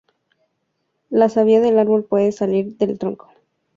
La 1.11 1.29
savia 1.29 1.61
del 1.61 1.77
árbol 1.77 2.05
puede 2.05 2.31
salir 2.31 2.75
del 2.77 2.97
tronco. 2.97 3.29